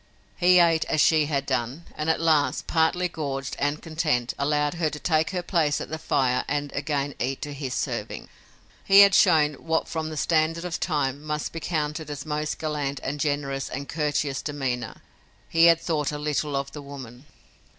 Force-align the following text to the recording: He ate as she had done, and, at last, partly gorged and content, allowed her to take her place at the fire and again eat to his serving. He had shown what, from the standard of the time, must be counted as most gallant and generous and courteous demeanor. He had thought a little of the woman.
He 0.35 0.57
ate 0.57 0.83
as 0.85 0.99
she 0.99 1.27
had 1.27 1.45
done, 1.45 1.85
and, 1.95 2.09
at 2.09 2.19
last, 2.19 2.65
partly 2.65 3.07
gorged 3.07 3.55
and 3.59 3.83
content, 3.83 4.33
allowed 4.39 4.73
her 4.73 4.89
to 4.89 4.97
take 4.99 5.29
her 5.29 5.43
place 5.43 5.79
at 5.79 5.89
the 5.89 5.99
fire 5.99 6.43
and 6.47 6.71
again 6.71 7.13
eat 7.19 7.39
to 7.43 7.53
his 7.53 7.75
serving. 7.75 8.27
He 8.83 9.01
had 9.01 9.13
shown 9.13 9.53
what, 9.63 9.87
from 9.87 10.09
the 10.09 10.17
standard 10.17 10.65
of 10.65 10.79
the 10.79 10.85
time, 10.87 11.23
must 11.23 11.51
be 11.51 11.59
counted 11.59 12.09
as 12.09 12.25
most 12.25 12.57
gallant 12.57 12.99
and 13.03 13.19
generous 13.19 13.69
and 13.69 13.87
courteous 13.87 14.41
demeanor. 14.41 15.03
He 15.47 15.65
had 15.65 15.79
thought 15.79 16.11
a 16.11 16.17
little 16.17 16.55
of 16.55 16.71
the 16.71 16.81
woman. 16.81 17.27